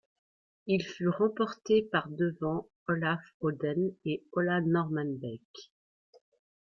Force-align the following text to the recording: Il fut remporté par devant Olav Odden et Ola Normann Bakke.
Il 0.65 0.83
fut 0.83 1.09
remporté 1.09 1.83
par 1.91 2.09
devant 2.09 2.67
Olav 2.87 3.19
Odden 3.41 3.91
et 4.03 4.23
Ola 4.31 4.59
Normann 4.59 5.15
Bakke. 5.19 5.69